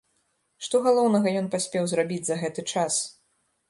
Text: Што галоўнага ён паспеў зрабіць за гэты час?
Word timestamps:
Што 0.67 0.81
галоўнага 0.87 1.35
ён 1.43 1.51
паспеў 1.53 1.83
зрабіць 1.95 2.23
за 2.31 2.43
гэты 2.45 2.69
час? 2.73 2.93